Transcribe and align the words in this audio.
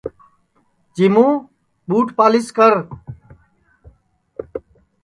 چِیمُوں 0.95 1.31
ٻوٹ 1.87 2.07
پالِیس 2.17 2.47
کر 2.57 2.73